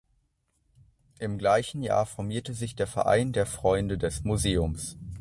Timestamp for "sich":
2.55-2.75